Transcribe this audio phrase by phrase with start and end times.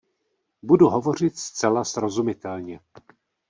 [0.63, 2.79] Budu hovořit zcela srozumitelně.